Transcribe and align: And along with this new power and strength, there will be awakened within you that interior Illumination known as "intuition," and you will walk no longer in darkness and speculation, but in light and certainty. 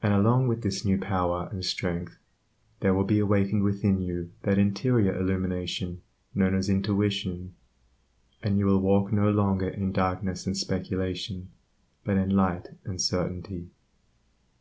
And 0.00 0.14
along 0.14 0.46
with 0.46 0.62
this 0.62 0.84
new 0.84 0.96
power 1.00 1.48
and 1.50 1.64
strength, 1.64 2.16
there 2.78 2.94
will 2.94 3.02
be 3.02 3.18
awakened 3.18 3.64
within 3.64 4.00
you 4.00 4.30
that 4.42 4.56
interior 4.56 5.18
Illumination 5.18 6.00
known 6.32 6.54
as 6.54 6.68
"intuition," 6.68 7.52
and 8.40 8.56
you 8.56 8.66
will 8.66 8.78
walk 8.78 9.12
no 9.12 9.28
longer 9.32 9.68
in 9.68 9.90
darkness 9.90 10.46
and 10.46 10.56
speculation, 10.56 11.50
but 12.04 12.18
in 12.18 12.30
light 12.36 12.68
and 12.84 13.00
certainty. 13.02 13.70